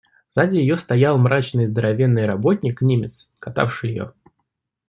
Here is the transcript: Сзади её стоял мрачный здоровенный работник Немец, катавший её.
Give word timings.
Сзади 0.31 0.57
её 0.57 0.77
стоял 0.77 1.19
мрачный 1.19 1.67
здоровенный 1.67 2.25
работник 2.25 2.81
Немец, 2.81 3.29
катавший 3.37 3.91
её. 3.91 4.13